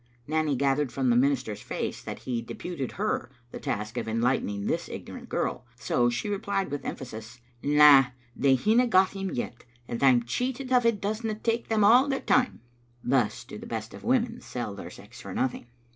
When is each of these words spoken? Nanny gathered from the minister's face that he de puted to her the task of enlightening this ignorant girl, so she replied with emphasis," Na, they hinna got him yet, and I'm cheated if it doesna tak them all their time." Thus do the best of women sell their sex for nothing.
Nanny 0.25 0.55
gathered 0.55 0.91
from 0.91 1.11
the 1.11 1.15
minister's 1.15 1.61
face 1.61 2.01
that 2.01 2.17
he 2.17 2.41
de 2.41 2.55
puted 2.55 2.89
to 2.89 2.95
her 2.95 3.29
the 3.51 3.59
task 3.59 3.97
of 3.97 4.07
enlightening 4.07 4.65
this 4.65 4.89
ignorant 4.89 5.29
girl, 5.29 5.63
so 5.75 6.09
she 6.09 6.27
replied 6.27 6.71
with 6.71 6.83
emphasis," 6.83 7.39
Na, 7.61 8.07
they 8.35 8.55
hinna 8.55 8.87
got 8.87 9.09
him 9.11 9.29
yet, 9.31 9.63
and 9.87 10.01
I'm 10.01 10.23
cheated 10.23 10.71
if 10.71 10.85
it 10.85 11.01
doesna 11.01 11.35
tak 11.43 11.67
them 11.67 11.83
all 11.83 12.07
their 12.07 12.19
time." 12.21 12.61
Thus 13.03 13.43
do 13.43 13.59
the 13.59 13.67
best 13.67 13.93
of 13.93 14.03
women 14.03 14.41
sell 14.41 14.73
their 14.73 14.89
sex 14.89 15.21
for 15.21 15.35
nothing. 15.35 15.67